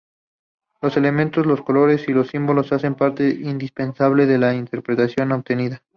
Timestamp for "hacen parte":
2.73-3.29